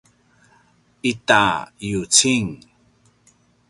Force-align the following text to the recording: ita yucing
ita 1.11 1.41
yucing 1.89 2.47